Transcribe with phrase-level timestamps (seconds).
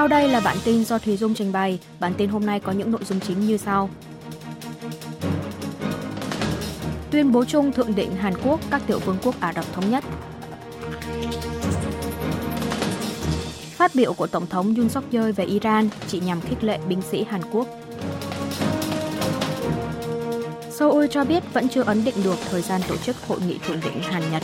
[0.00, 1.78] Sau đây là bản tin do Thùy Dung trình bày.
[2.00, 3.90] Bản tin hôm nay có những nội dung chính như sau.
[7.10, 10.04] Tuyên bố chung thượng đỉnh Hàn Quốc, các tiểu vương quốc Ả Rập Thống Nhất
[13.76, 17.02] Phát biểu của Tổng thống Yoon suk yeol về Iran, chỉ nhằm khích lệ binh
[17.10, 17.68] sĩ Hàn Quốc.
[20.70, 23.80] Seoul cho biết vẫn chưa ấn định được thời gian tổ chức hội nghị thượng
[23.80, 24.42] đỉnh Hàn Nhật.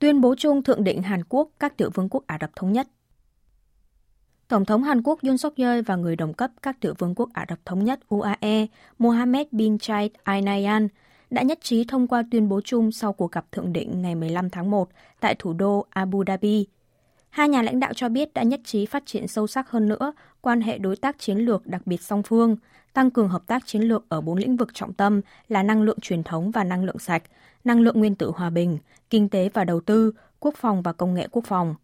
[0.00, 2.88] Tuyên bố chung thượng đỉnh Hàn Quốc, các tiểu vương quốc Ả Rập Thống Nhất
[4.48, 7.28] Tổng thống Hàn Quốc Yoon suk yeol và người đồng cấp các tiểu vương quốc
[7.32, 8.66] Ả Rập Thống Nhất UAE
[8.98, 10.88] Mohammed bin Zayed Al Nahyan
[11.30, 14.50] đã nhất trí thông qua tuyên bố chung sau cuộc gặp thượng đỉnh ngày 15
[14.50, 14.88] tháng 1
[15.20, 16.66] tại thủ đô Abu Dhabi.
[17.30, 20.12] Hai nhà lãnh đạo cho biết đã nhất trí phát triển sâu sắc hơn nữa
[20.40, 22.56] quan hệ đối tác chiến lược đặc biệt song phương,
[22.92, 26.00] tăng cường hợp tác chiến lược ở bốn lĩnh vực trọng tâm là năng lượng
[26.00, 27.22] truyền thống và năng lượng sạch,
[27.64, 28.78] năng lượng nguyên tử hòa bình,
[29.10, 31.74] kinh tế và đầu tư, quốc phòng và công nghệ quốc phòng.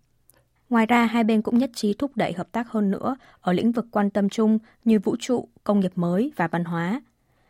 [0.71, 3.73] Ngoài ra, hai bên cũng nhất trí thúc đẩy hợp tác hơn nữa ở lĩnh
[3.73, 7.01] vực quan tâm chung như vũ trụ, công nghiệp mới và văn hóa.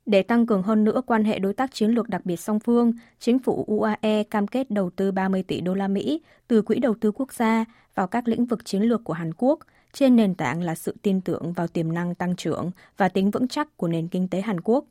[0.06, 2.92] Để tăng cường hơn nữa quan hệ đối tác chiến lược đặc biệt song phương,
[3.18, 6.94] chính phủ UAE cam kết đầu tư 30 tỷ đô la Mỹ từ Quỹ đầu
[7.00, 9.58] tư quốc gia vào các lĩnh vực chiến lược của Hàn Quốc
[9.92, 13.48] trên nền tảng là sự tin tưởng vào tiềm năng tăng trưởng và tính vững
[13.48, 14.84] chắc của nền kinh tế Hàn Quốc.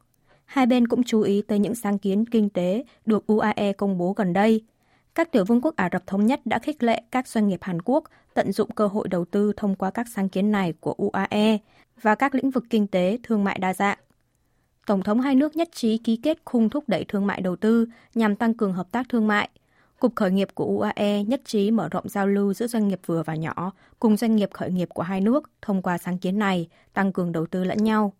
[0.45, 4.13] Hai bên cũng chú ý tới những sáng kiến kinh tế được UAE công bố
[4.13, 4.63] gần đây–
[5.15, 7.81] các tiểu vương quốc Ả Rập Thống Nhất đã khích lệ các doanh nghiệp Hàn
[7.81, 11.57] Quốc tận dụng cơ hội đầu tư thông qua các sáng kiến này của UAE
[12.01, 13.97] và các lĩnh vực kinh tế, thương mại đa dạng.
[14.85, 17.85] Tổng thống hai nước nhất trí ký kết khung thúc đẩy thương mại đầu tư
[18.15, 19.49] nhằm tăng cường hợp tác thương mại.
[19.99, 23.23] Cục khởi nghiệp của UAE nhất trí mở rộng giao lưu giữa doanh nghiệp vừa
[23.23, 26.67] và nhỏ cùng doanh nghiệp khởi nghiệp của hai nước thông qua sáng kiến này,
[26.93, 28.13] tăng cường đầu tư lẫn nhau.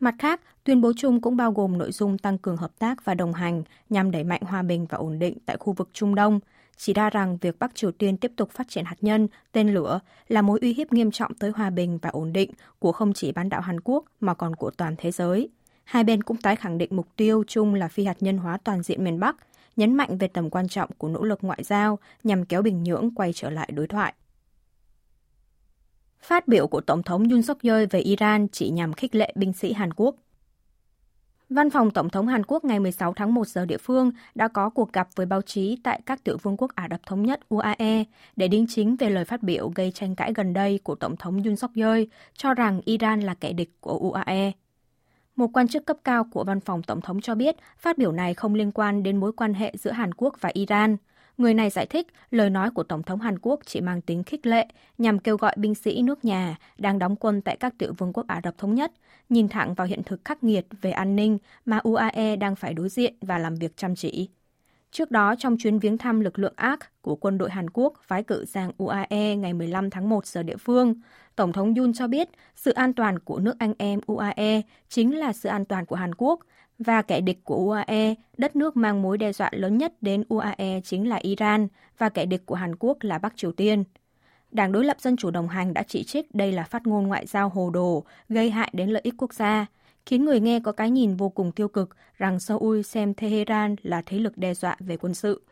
[0.00, 3.14] Mặt khác, tuyên bố chung cũng bao gồm nội dung tăng cường hợp tác và
[3.14, 6.40] đồng hành nhằm đẩy mạnh hòa bình và ổn định tại khu vực Trung Đông,
[6.76, 10.00] chỉ ra rằng việc Bắc Triều Tiên tiếp tục phát triển hạt nhân, tên lửa
[10.28, 13.32] là mối uy hiếp nghiêm trọng tới hòa bình và ổn định của không chỉ
[13.32, 15.48] bán đảo Hàn Quốc mà còn của toàn thế giới.
[15.86, 18.82] Hai bên cũng tái khẳng định mục tiêu chung là phi hạt nhân hóa toàn
[18.82, 19.36] diện miền Bắc,
[19.76, 23.10] nhấn mạnh về tầm quan trọng của nỗ lực ngoại giao nhằm kéo Bình Nhưỡng
[23.14, 24.14] quay trở lại đối thoại.
[26.20, 29.52] Phát biểu của Tổng thống Yoon suk yeol về Iran chỉ nhằm khích lệ binh
[29.52, 30.16] sĩ Hàn Quốc.
[31.50, 34.70] Văn phòng Tổng thống Hàn Quốc ngày 16 tháng 1 giờ địa phương đã có
[34.70, 38.04] cuộc gặp với báo chí tại các tiểu vương quốc Ả Rập Thống Nhất UAE
[38.36, 41.42] để đính chính về lời phát biểu gây tranh cãi gần đây của Tổng thống
[41.42, 42.00] Yoon suk yeol
[42.34, 44.52] cho rằng Iran là kẻ địch của UAE.
[45.36, 48.34] Một quan chức cấp cao của văn phòng Tổng thống cho biết phát biểu này
[48.34, 50.96] không liên quan đến mối quan hệ giữa Hàn Quốc và Iran–
[51.38, 54.46] Người này giải thích lời nói của Tổng thống Hàn Quốc chỉ mang tính khích
[54.46, 54.66] lệ,
[54.98, 58.26] nhằm kêu gọi binh sĩ nước nhà đang đóng quân tại các tiểu vương quốc
[58.26, 58.92] Ả Rập Thống Nhất,
[59.28, 62.88] nhìn thẳng vào hiện thực khắc nghiệt về an ninh mà UAE đang phải đối
[62.88, 64.28] diện và làm việc chăm chỉ.
[64.96, 68.22] Trước đó, trong chuyến viếng thăm lực lượng ARK của quân đội Hàn Quốc phái
[68.22, 70.94] cử sang UAE ngày 15 tháng 1 giờ địa phương,
[71.36, 75.32] Tổng thống Yun cho biết sự an toàn của nước anh em UAE chính là
[75.32, 76.40] sự an toàn của Hàn Quốc–
[76.78, 80.80] và kẻ địch của UAE, đất nước mang mối đe dọa lớn nhất đến UAE
[80.84, 81.68] chính là Iran
[81.98, 83.84] và kẻ địch của Hàn Quốc là Bắc Triều Tiên.
[84.50, 87.26] Đảng đối lập Dân chủ đồng hành đã chỉ trích đây là phát ngôn ngoại
[87.26, 89.66] giao hồ đồ, gây hại đến lợi ích quốc gia,
[90.06, 94.02] khiến người nghe có cái nhìn vô cùng tiêu cực rằng Seoul xem Tehran là
[94.06, 95.42] thế lực đe dọa về quân sự.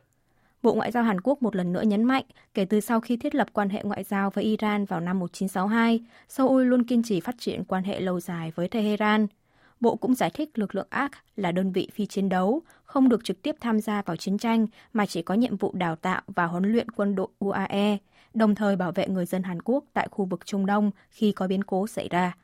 [0.62, 3.34] Bộ Ngoại giao Hàn Quốc một lần nữa nhấn mạnh, kể từ sau khi thiết
[3.34, 7.34] lập quan hệ ngoại giao với Iran vào năm 1962, Seoul luôn kiên trì phát
[7.38, 9.26] triển quan hệ lâu dài với Tehran–
[9.84, 13.24] Bộ cũng giải thích lực lượng ARC là đơn vị phi chiến đấu, không được
[13.24, 16.46] trực tiếp tham gia vào chiến tranh mà chỉ có nhiệm vụ đào tạo và
[16.46, 17.98] huấn luyện quân đội UAE,
[18.34, 21.46] đồng thời bảo vệ người dân Hàn Quốc tại khu vực Trung Đông khi có
[21.46, 22.36] biến cố xảy ra.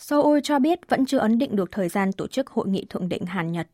[0.00, 3.08] Seoul cho biết vẫn chưa ấn định được thời gian tổ chức hội nghị thượng
[3.08, 3.68] đỉnh Hàn Nhật.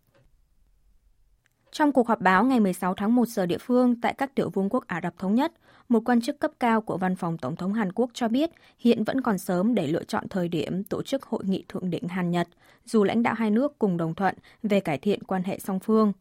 [1.72, 4.68] Trong cuộc họp báo ngày 16 tháng 1 giờ địa phương tại các tiểu vương
[4.68, 5.52] quốc Ả Rập Thống Nhất,
[5.88, 9.04] một quan chức cấp cao của văn phòng Tổng thống Hàn Quốc cho biết hiện
[9.04, 12.30] vẫn còn sớm để lựa chọn thời điểm tổ chức hội nghị thượng đỉnh Hàn
[12.30, 12.48] Nhật,
[12.84, 16.12] dù lãnh đạo hai nước cùng đồng thuận về cải thiện quan hệ song phương.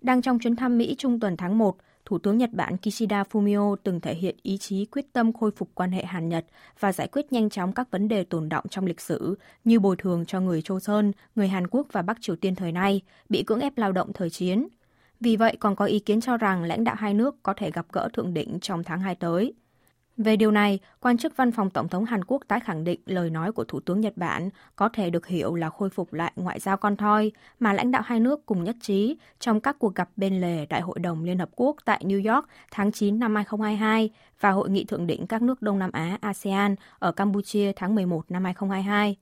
[0.00, 3.76] Đang trong chuyến thăm Mỹ trung tuần tháng 1, Thủ tướng Nhật Bản Kishida Fumio
[3.76, 6.46] từng thể hiện ý chí quyết tâm khôi phục quan hệ Hàn Nhật
[6.80, 9.96] và giải quyết nhanh chóng các vấn đề tồn động trong lịch sử như bồi
[9.96, 13.42] thường cho người Châu Sơn, người Hàn Quốc và Bắc Triều Tiên thời nay bị
[13.42, 14.68] cưỡng ép lao động thời chiến.
[15.20, 17.86] Vì vậy còn có ý kiến cho rằng lãnh đạo hai nước có thể gặp
[17.92, 19.54] gỡ thượng đỉnh trong tháng 2 tới.
[20.16, 23.30] Về điều này, quan chức văn phòng Tổng thống Hàn Quốc tái khẳng định lời
[23.30, 26.60] nói của Thủ tướng Nhật Bản có thể được hiểu là khôi phục lại ngoại
[26.60, 30.08] giao con thoi mà lãnh đạo hai nước cùng nhất trí trong các cuộc gặp
[30.16, 34.10] bên lề Đại hội đồng Liên Hợp Quốc tại New York tháng 9 năm 2022
[34.40, 38.30] và Hội nghị thượng đỉnh các nước Đông Nam Á ASEAN ở Campuchia tháng 11
[38.30, 39.16] năm 2022.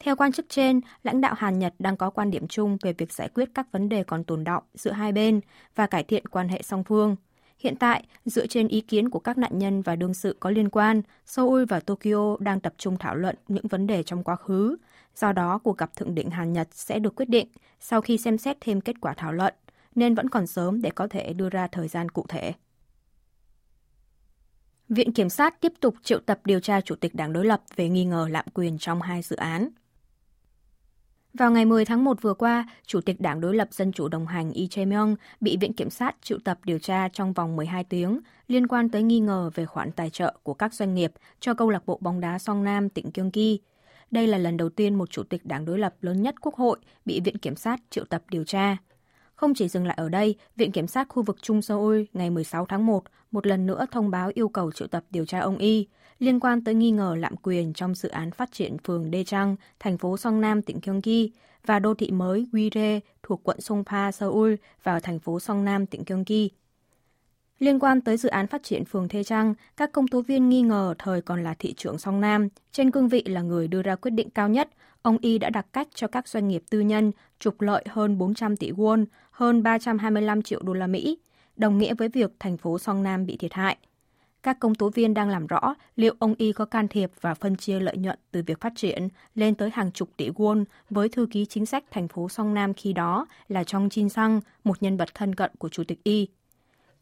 [0.00, 3.12] Theo quan chức trên, lãnh đạo Hàn Nhật đang có quan điểm chung về việc
[3.12, 5.40] giải quyết các vấn đề còn tồn động giữa hai bên
[5.74, 7.16] và cải thiện quan hệ song phương.
[7.62, 10.68] Hiện tại, dựa trên ý kiến của các nạn nhân và đương sự có liên
[10.68, 14.76] quan, Seoul và Tokyo đang tập trung thảo luận những vấn đề trong quá khứ.
[15.16, 17.48] Do đó, cuộc gặp thượng đỉnh Hàn Nhật sẽ được quyết định
[17.80, 19.54] sau khi xem xét thêm kết quả thảo luận,
[19.94, 22.52] nên vẫn còn sớm để có thể đưa ra thời gian cụ thể.
[24.88, 27.88] Viện Kiểm sát tiếp tục triệu tập điều tra Chủ tịch Đảng đối lập về
[27.88, 29.68] nghi ngờ lạm quyền trong hai dự án.
[31.34, 34.26] Vào ngày 10 tháng 1 vừa qua, Chủ tịch Đảng đối lập Dân chủ đồng
[34.26, 38.20] hành Lee Jae-myung bị Viện Kiểm sát triệu tập điều tra trong vòng 12 tiếng
[38.48, 41.70] liên quan tới nghi ngờ về khoản tài trợ của các doanh nghiệp cho câu
[41.70, 43.58] lạc bộ bóng đá Song Nam tỉnh Gyeonggi.
[44.10, 46.78] Đây là lần đầu tiên một chủ tịch đảng đối lập lớn nhất Quốc hội
[47.04, 48.76] bị Viện Kiểm sát triệu tập điều tra.
[49.42, 52.66] Không chỉ dừng lại ở đây, Viện Kiểm sát khu vực Trung Seoul ngày 16
[52.66, 55.86] tháng 1 một lần nữa thông báo yêu cầu triệu tập điều tra ông Y
[56.18, 59.56] liên quan tới nghi ngờ lạm quyền trong dự án phát triển phường Đê Trăng,
[59.80, 61.30] thành phố Song Nam, tỉnh Gyeonggi
[61.66, 66.02] và đô thị mới Guire thuộc quận Songpa, Seoul vào thành phố Song Nam, tỉnh
[66.06, 66.48] Gyeonggi.
[67.58, 70.62] Liên quan tới dự án phát triển phường Thê Trăng, các công tố viên nghi
[70.62, 73.96] ngờ thời còn là thị trưởng Song Nam, trên cương vị là người đưa ra
[73.96, 74.68] quyết định cao nhất,
[75.02, 78.56] ông Y đã đặt cách cho các doanh nghiệp tư nhân trục lợi hơn 400
[78.56, 81.18] tỷ won, hơn 325 triệu đô la Mỹ,
[81.56, 83.76] đồng nghĩa với việc thành phố Song Nam bị thiệt hại.
[84.42, 87.56] Các công tố viên đang làm rõ liệu ông Y có can thiệp và phân
[87.56, 91.26] chia lợi nhuận từ việc phát triển lên tới hàng chục tỷ won với thư
[91.30, 94.96] ký chính sách thành phố Song Nam khi đó là Chong Jin Sang, một nhân
[94.96, 96.28] vật thân cận của Chủ tịch Y.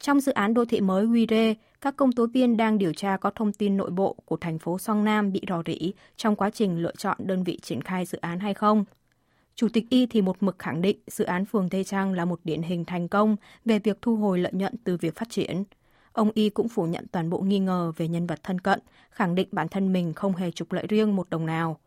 [0.01, 3.31] Trong dự án đô thị mới Wire, các công tố viên đang điều tra có
[3.31, 6.83] thông tin nội bộ của thành phố Song Nam bị rò rỉ trong quá trình
[6.83, 8.85] lựa chọn đơn vị triển khai dự án hay không.
[9.55, 12.41] Chủ tịch Y thì một mực khẳng định dự án phường Tây Trang là một
[12.45, 15.65] điển hình thành công về việc thu hồi lợi nhuận từ việc phát triển.
[16.13, 18.81] Ông Y cũng phủ nhận toàn bộ nghi ngờ về nhân vật thân cận,
[19.11, 21.79] khẳng định bản thân mình không hề trục lợi riêng một đồng nào.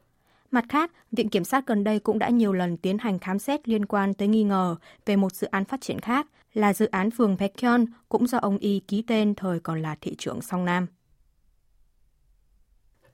[0.52, 3.70] Mặt khác, Viện Kiểm sát gần đây cũng đã nhiều lần tiến hành khám xét
[3.70, 4.76] liên quan tới nghi ngờ
[5.06, 8.58] về một dự án phát triển khác là dự án phường Baekhyun cũng do ông
[8.58, 10.88] Y ký tên thời còn là thị trưởng Song Nam.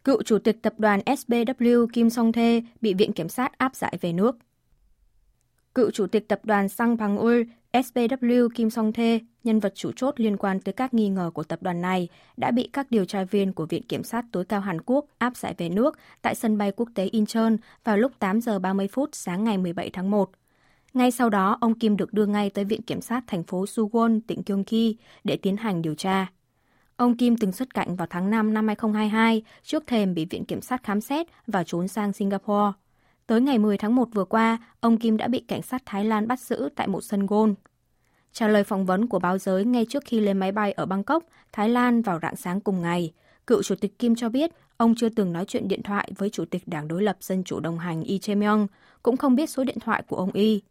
[0.04, 3.98] Cựu chủ tịch tập đoàn SBW Kim Song Thê bị Viện Kiểm sát áp giải
[4.02, 4.38] về nước.
[5.76, 7.42] Cựu chủ tịch tập đoàn Sang Bằng Ul
[7.74, 11.44] SBW Kim Song Thê, nhân vật chủ chốt liên quan tới các nghi ngờ của
[11.44, 12.08] tập đoàn này,
[12.38, 15.38] đã bị các điều tra viên của Viện Kiểm sát tối cao Hàn Quốc áp
[15.38, 19.10] giải về nước tại sân bay quốc tế Incheon vào lúc 8 giờ 30 phút
[19.14, 20.32] sáng ngày 17 tháng 1.
[20.94, 24.20] Ngay sau đó, ông Kim được đưa ngay tới Viện Kiểm sát thành phố Suwon,
[24.28, 26.28] tỉnh Gyeonggi để tiến hành điều tra.
[26.96, 30.62] Ông Kim từng xuất cảnh vào tháng 5 năm 2022 trước thềm bị Viện Kiểm
[30.62, 32.72] sát khám xét và trốn sang Singapore.
[33.28, 36.28] Tới ngày 10 tháng 1 vừa qua, ông Kim đã bị cảnh sát Thái Lan
[36.28, 37.54] bắt giữ tại một sân golf.
[38.34, 41.24] Trả lời phỏng vấn của báo giới ngay trước khi lên máy bay ở Bangkok,
[41.52, 43.14] Thái Lan vào rạng sáng cùng ngày,
[43.48, 46.46] cựu chủ tịch Kim cho biết ông chưa từng nói chuyện điện thoại với chủ
[46.46, 48.68] tịch Đảng đối lập Dân chủ đồng hành Lee Jae-myung,
[49.04, 50.62] cũng không biết số điện thoại của ông Y.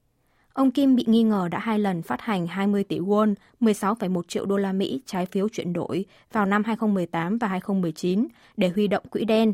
[0.59, 4.47] Ông Kim bị nghi ngờ đã hai lần phát hành 20 tỷ won, 16,1 triệu
[4.47, 8.27] đô la Mỹ trái phiếu chuyển đổi vào năm 2018 và 2019
[8.57, 9.53] để huy động quỹ đen.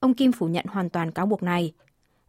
[0.00, 1.72] Ông Kim phủ nhận hoàn toàn cáo buộc này.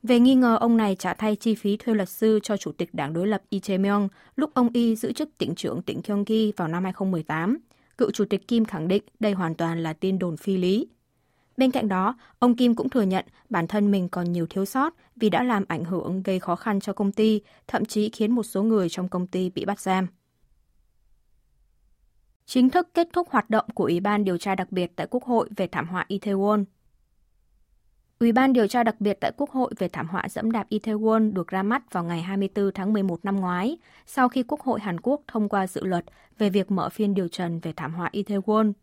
[0.04, 2.94] Về nghi ngờ ông này trả thay chi phí thuê luật sư cho chủ tịch
[2.94, 6.68] đảng đối lập Lee Jae-myung lúc ông Y giữ chức tỉnh trưởng tỉnh Gyeonggi vào
[6.68, 7.58] năm 2018,
[7.98, 10.88] cựu chủ tịch Kim khẳng định đây hoàn toàn là tin đồn phi lý.
[11.58, 14.94] Bên cạnh đó, ông Kim cũng thừa nhận bản thân mình còn nhiều thiếu sót
[15.16, 18.44] vì đã làm ảnh hưởng gây khó khăn cho công ty, thậm chí khiến một
[18.44, 20.08] số người trong công ty bị bắt giam.
[22.46, 25.24] Chính thức kết thúc hoạt động của Ủy ban điều tra đặc biệt tại Quốc
[25.24, 26.66] hội về thảm họa Itaewon.
[28.20, 31.34] Ủy ban điều tra đặc biệt tại Quốc hội về thảm họa dẫm đạp Itaewon
[31.34, 35.00] được ra mắt vào ngày 24 tháng 11 năm ngoái, sau khi Quốc hội Hàn
[35.00, 36.06] Quốc thông qua dự luật
[36.38, 38.74] về việc mở phiên điều trần về thảm họa Itaewon.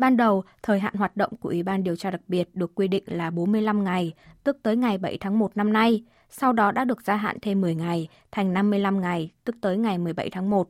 [0.00, 2.88] Ban đầu, thời hạn hoạt động của Ủy ban điều tra đặc biệt được quy
[2.88, 4.12] định là 45 ngày,
[4.44, 7.60] tức tới ngày 7 tháng 1 năm nay, sau đó đã được gia hạn thêm
[7.60, 10.68] 10 ngày, thành 55 ngày, tức tới ngày 17 tháng 1.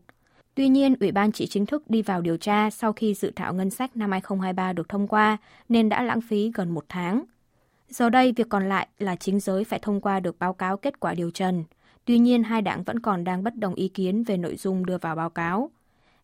[0.55, 3.55] Tuy nhiên, Ủy ban chỉ chính thức đi vào điều tra sau khi dự thảo
[3.55, 5.37] ngân sách năm 2023 được thông qua,
[5.69, 7.25] nên đã lãng phí gần một tháng.
[7.89, 11.01] Giờ đây, việc còn lại là chính giới phải thông qua được báo cáo kết
[11.01, 11.65] quả điều trần.
[12.05, 14.99] Tuy nhiên, hai đảng vẫn còn đang bất đồng ý kiến về nội dung đưa
[14.99, 15.71] vào báo cáo.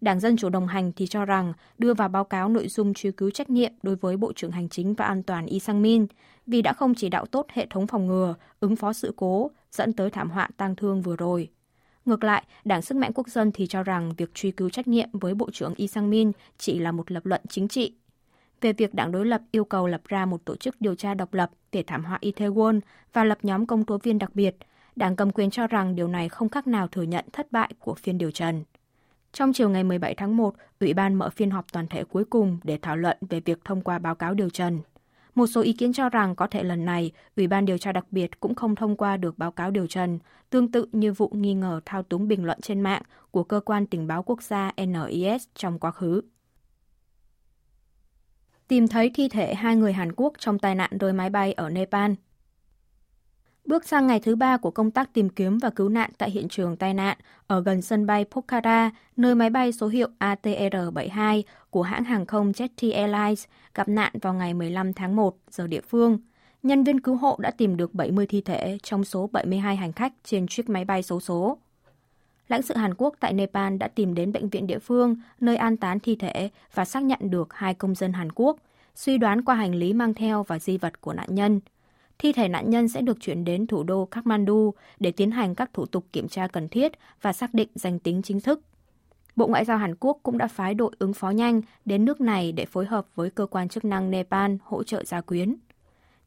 [0.01, 3.11] Đảng Dân Chủ đồng hành thì cho rằng đưa vào báo cáo nội dung truy
[3.11, 6.07] cứu trách nhiệm đối với Bộ trưởng Hành chính và An toàn Y Sang Min
[6.47, 9.93] vì đã không chỉ đạo tốt hệ thống phòng ngừa, ứng phó sự cố, dẫn
[9.93, 11.49] tới thảm họa tang thương vừa rồi.
[12.05, 15.09] Ngược lại, Đảng Sức mạnh Quốc dân thì cho rằng việc truy cứu trách nhiệm
[15.13, 17.93] với Bộ trưởng Y Sang Min chỉ là một lập luận chính trị
[18.61, 21.35] về việc đảng đối lập yêu cầu lập ra một tổ chức điều tra độc
[21.35, 22.81] lập để thảm họa Itaewon
[23.13, 24.57] và lập nhóm công tố viên đặc biệt,
[24.97, 27.95] đảng cầm quyền cho rằng điều này không khác nào thừa nhận thất bại của
[27.95, 28.65] phiên điều trần.
[29.37, 32.59] Trong chiều ngày 17 tháng 1, Ủy ban mở phiên họp toàn thể cuối cùng
[32.65, 34.81] để thảo luận về việc thông qua báo cáo điều trần.
[35.35, 38.07] Một số ý kiến cho rằng có thể lần này, Ủy ban điều tra đặc
[38.11, 40.19] biệt cũng không thông qua được báo cáo điều trần,
[40.51, 43.87] tương tự như vụ nghi ngờ thao túng bình luận trên mạng của cơ quan
[43.87, 46.21] tình báo quốc gia NIS trong quá khứ.
[48.69, 51.71] Tìm thấy thi thể hai người Hàn Quốc trong tai nạn rơi máy bay ở
[51.71, 52.13] Nepal–
[53.67, 56.49] Bước sang ngày thứ ba của công tác tìm kiếm và cứu nạn tại hiện
[56.49, 61.83] trường tai nạn ở gần sân bay Pokhara, nơi máy bay số hiệu ATR-72 của
[61.83, 63.45] hãng hàng không Jetty Airlines
[63.75, 66.19] gặp nạn vào ngày 15 tháng 1 giờ địa phương.
[66.63, 70.13] Nhân viên cứu hộ đã tìm được 70 thi thể trong số 72 hành khách
[70.25, 71.59] trên chiếc máy bay số số.
[72.49, 75.77] Lãnh sự Hàn Quốc tại Nepal đã tìm đến bệnh viện địa phương nơi an
[75.77, 78.57] táng thi thể và xác nhận được hai công dân Hàn Quốc,
[78.95, 81.61] suy đoán qua hành lý mang theo và di vật của nạn nhân–
[82.19, 85.71] thi thể nạn nhân sẽ được chuyển đến thủ đô Kathmandu để tiến hành các
[85.73, 86.93] thủ tục kiểm tra cần thiết
[87.23, 88.61] và xác định danh tính chính thức.
[89.37, 92.53] Bộ Ngoại giao Hàn Quốc cũng đã phái đội ứng phó nhanh đến nước này
[92.53, 95.57] để phối hợp với cơ quan chức năng Nepal hỗ trợ gia quyến.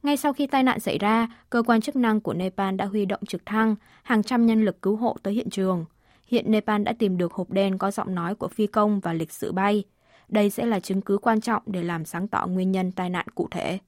[0.03, 3.05] Ngay sau khi tai nạn xảy ra, cơ quan chức năng của Nepal đã huy
[3.05, 5.85] động trực thăng, hàng trăm nhân lực cứu hộ tới hiện trường.
[6.27, 9.31] Hiện Nepal đã tìm được hộp đen có giọng nói của phi công và lịch
[9.31, 9.83] sử bay.
[10.27, 13.25] Đây sẽ là chứng cứ quan trọng để làm sáng tỏ nguyên nhân tai nạn
[13.35, 13.79] cụ thể.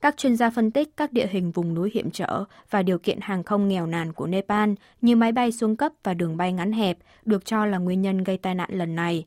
[0.00, 3.18] Các chuyên gia phân tích các địa hình vùng núi hiểm trở và điều kiện
[3.20, 6.72] hàng không nghèo nàn của Nepal như máy bay xuống cấp và đường bay ngắn
[6.72, 9.24] hẹp được cho là nguyên nhân gây tai nạn lần này.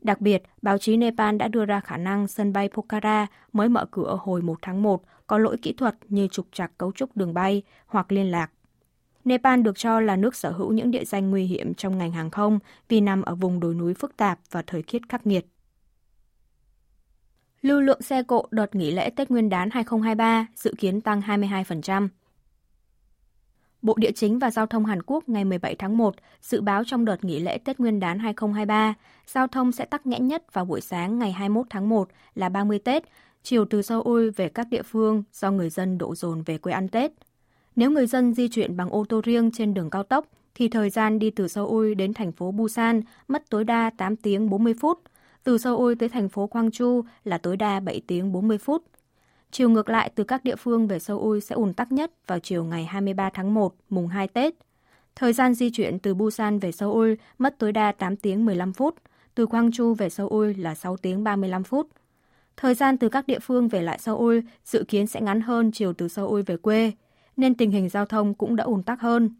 [0.00, 3.86] Đặc biệt, báo chí Nepal đã đưa ra khả năng sân bay Pokhara mới mở
[3.90, 7.34] cửa hồi 1 tháng 1 có lỗi kỹ thuật như trục trặc cấu trúc đường
[7.34, 8.50] bay hoặc liên lạc.
[9.24, 12.30] Nepal được cho là nước sở hữu những địa danh nguy hiểm trong ngành hàng
[12.30, 12.58] không
[12.88, 15.46] vì nằm ở vùng đồi núi phức tạp và thời tiết khắc nghiệt.
[17.66, 22.08] Lưu lượng xe cộ đợt nghỉ lễ Tết Nguyên đán 2023 dự kiến tăng 22%.
[23.82, 27.04] Bộ Địa chính và Giao thông Hàn Quốc ngày 17 tháng 1 dự báo trong
[27.04, 28.94] đợt nghỉ lễ Tết Nguyên đán 2023,
[29.26, 32.78] giao thông sẽ tắc nghẽn nhất vào buổi sáng ngày 21 tháng 1 là 30
[32.78, 33.04] Tết,
[33.42, 36.88] chiều từ Seoul về các địa phương do người dân đổ dồn về quê ăn
[36.88, 37.12] Tết.
[37.76, 40.90] Nếu người dân di chuyển bằng ô tô riêng trên đường cao tốc, thì thời
[40.90, 45.00] gian đi từ Seoul đến thành phố Busan mất tối đa 8 tiếng 40 phút–
[45.46, 48.82] từ Seoul tới thành phố Gwangju là tối đa 7 tiếng 40 phút.
[49.50, 52.64] Chiều ngược lại từ các địa phương về Seoul sẽ ùn tắc nhất vào chiều
[52.64, 54.54] ngày 23 tháng 1, mùng 2 Tết.
[55.14, 58.94] Thời gian di chuyển từ Busan về Seoul mất tối đa 8 tiếng 15 phút,
[59.34, 61.88] từ Gwangju về Seoul là 6 tiếng 35 phút.
[62.56, 65.92] Thời gian từ các địa phương về lại Seoul dự kiến sẽ ngắn hơn chiều
[65.92, 66.92] từ Seoul về quê,
[67.36, 69.30] nên tình hình giao thông cũng đã ùn tắc hơn.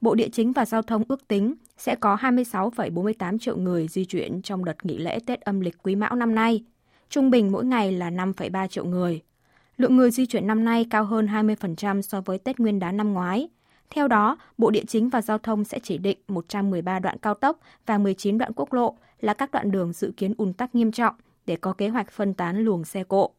[0.00, 4.42] Bộ Địa chính và Giao thông ước tính sẽ có 26,48 triệu người di chuyển
[4.42, 6.64] trong đợt nghỉ lễ Tết âm lịch Quý Mão năm nay.
[7.10, 9.22] Trung bình mỗi ngày là 5,3 triệu người.
[9.76, 13.12] Lượng người di chuyển năm nay cao hơn 20% so với Tết Nguyên đán năm
[13.12, 13.48] ngoái.
[13.90, 17.60] Theo đó, Bộ Địa chính và Giao thông sẽ chỉ định 113 đoạn cao tốc
[17.86, 21.14] và 19 đoạn quốc lộ là các đoạn đường dự kiến ùn tắc nghiêm trọng
[21.46, 23.30] để có kế hoạch phân tán luồng xe cộ.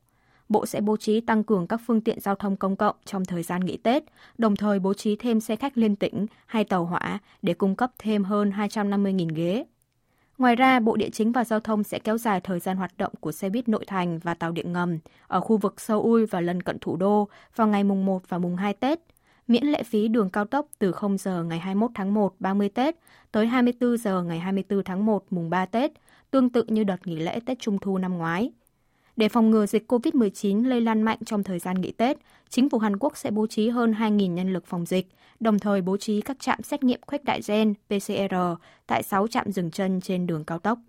[0.50, 3.44] Bộ sẽ bố trí tăng cường các phương tiện giao thông công cộng trong thời
[3.44, 4.04] gian nghỉ Tết,
[4.38, 7.92] đồng thời bố trí thêm xe khách liên tỉnh hay tàu hỏa để cung cấp
[7.98, 9.66] thêm hơn 250.000 ghế.
[10.38, 13.14] Ngoài ra, Bộ Địa chính và Giao thông sẽ kéo dài thời gian hoạt động
[13.20, 16.64] của xe buýt nội thành và tàu điện ngầm ở khu vực Seoul và lân
[16.64, 19.00] cận thủ đô vào ngày mùng 1 và mùng 2 Tết,
[19.48, 22.96] miễn lệ phí đường cao tốc từ 0 giờ ngày 21 tháng 1 30 Tết
[23.32, 25.92] tới 24 giờ ngày 24 tháng 1 mùng 3 Tết,
[26.32, 28.52] tương tự như đợt nghỉ lễ Tết Trung thu năm ngoái.
[29.20, 32.18] Để phòng ngừa dịch COVID-19 lây lan mạnh trong thời gian nghỉ Tết,
[32.50, 35.08] chính phủ Hàn Quốc sẽ bố trí hơn 2.000 nhân lực phòng dịch,
[35.40, 38.36] đồng thời bố trí các trạm xét nghiệm khuếch đại gen PCR
[38.88, 40.80] tại 6 trạm dừng chân trên đường cao tốc.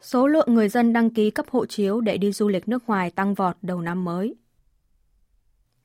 [0.00, 3.10] Số lượng người dân đăng ký cấp hộ chiếu để đi du lịch nước ngoài
[3.10, 4.34] tăng vọt đầu năm mới.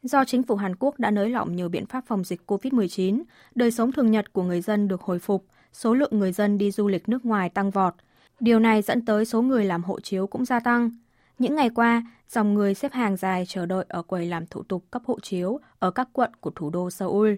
[0.04, 3.24] Do chính phủ Hàn Quốc đã nới lỏng nhiều biện pháp phòng dịch COVID-19,
[3.56, 6.72] đời sống thường nhật của người dân được hồi phục, số lượng người dân đi
[6.72, 7.94] du lịch nước ngoài tăng vọt–
[8.39, 10.91] Điều này dẫn tới số người làm hộ chiếu cũng gia tăng.
[11.39, 14.84] Những ngày qua, dòng người xếp hàng dài chờ đợi ở quầy làm thủ tục
[14.91, 17.34] cấp hộ chiếu ở các quận của thủ đô Seoul.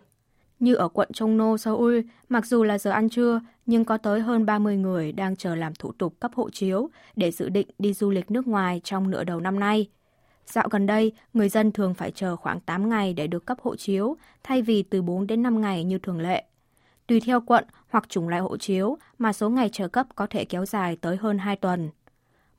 [0.59, 4.45] Như ở quận Chongno, Seoul, mặc dù là giờ ăn trưa, nhưng có tới hơn
[4.45, 8.09] 30 người đang chờ làm thủ tục cấp hộ chiếu để dự định đi du
[8.09, 9.89] lịch nước ngoài trong nửa đầu năm nay.
[10.45, 13.75] Dạo gần đây, người dân thường phải chờ khoảng 8 ngày để được cấp hộ
[13.75, 16.43] chiếu, thay vì từ 4 đến 5 ngày như thường lệ.
[17.09, 20.45] Tùy theo quận hoặc chủng loại hộ chiếu mà số ngày chờ cấp có thể
[20.45, 21.89] kéo dài tới hơn 2 tuần.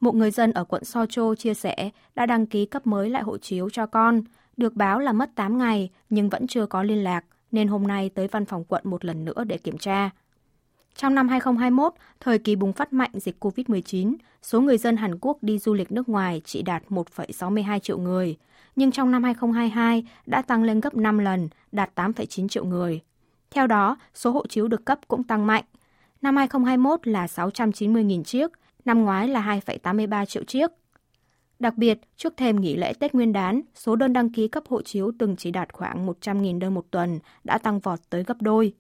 [0.01, 3.39] Một người dân ở quận Socho chia sẻ đã đăng ký cấp mới lại hộ
[3.39, 4.23] chiếu cho con,
[4.57, 8.11] được báo là mất 8 ngày nhưng vẫn chưa có liên lạc, nên hôm nay
[8.15, 10.11] tới văn phòng quận một lần nữa để kiểm tra.
[10.95, 15.39] Trong năm 2021, thời kỳ bùng phát mạnh dịch COVID-19, số người dân Hàn Quốc
[15.43, 18.37] đi du lịch nước ngoài chỉ đạt 1,62 triệu người,
[18.77, 23.01] nhưng trong năm 2022 đã tăng lên gấp 5 lần, đạt 8,9 triệu người.
[23.51, 25.65] Theo đó, số hộ chiếu được cấp cũng tăng mạnh.
[26.23, 28.51] Năm 2021 là 690.000 chiếc,
[28.85, 30.71] năm ngoái là 2,83 triệu chiếc.
[31.59, 34.83] Đặc biệt, trước thềm nghỉ lễ Tết Nguyên đán, số đơn đăng ký cấp hộ
[34.83, 38.73] chiếu từng chỉ đạt khoảng 100.000 đơn một tuần đã tăng vọt tới gấp đôi.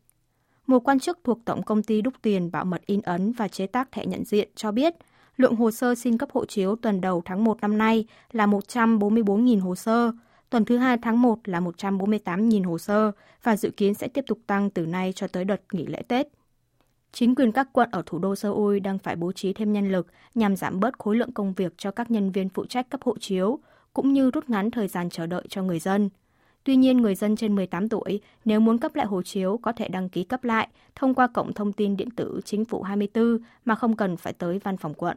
[0.66, 3.66] Một quan chức thuộc Tổng công ty đúc tiền bảo mật in ấn và chế
[3.66, 4.94] tác thẻ nhận diện cho biết,
[5.36, 9.60] lượng hồ sơ xin cấp hộ chiếu tuần đầu tháng 1 năm nay là 144.000
[9.60, 10.12] hồ sơ,
[10.50, 14.38] tuần thứ hai tháng 1 là 148.000 hồ sơ và dự kiến sẽ tiếp tục
[14.46, 16.28] tăng từ nay cho tới đợt nghỉ lễ Tết.
[17.12, 20.06] Chính quyền các quận ở thủ đô Seoul đang phải bố trí thêm nhân lực
[20.34, 23.18] nhằm giảm bớt khối lượng công việc cho các nhân viên phụ trách cấp hộ
[23.18, 23.58] chiếu,
[23.92, 26.10] cũng như rút ngắn thời gian chờ đợi cho người dân.
[26.64, 29.88] Tuy nhiên, người dân trên 18 tuổi nếu muốn cấp lại hộ chiếu có thể
[29.88, 33.74] đăng ký cấp lại thông qua cổng thông tin điện tử Chính phủ 24 mà
[33.74, 35.16] không cần phải tới văn phòng quận.